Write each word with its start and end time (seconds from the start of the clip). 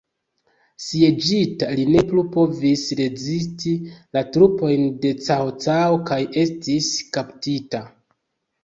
Sieĝita 0.85 1.67
li 1.79 1.85
ne 1.89 2.01
plu 2.13 2.23
povis 2.37 2.85
rezisti 3.01 3.75
la 4.19 4.27
trupojn 4.39 4.91
de 5.05 5.15
Cao 5.29 5.57
Cao 5.69 6.03
kaj 6.11 6.21
estis 6.47 6.95
kaptita. 7.17 7.87